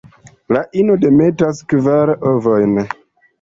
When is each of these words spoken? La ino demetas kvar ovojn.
La 0.55 0.61
ino 0.83 0.95
demetas 1.03 1.61
kvar 1.75 2.13
ovojn. 2.33 2.83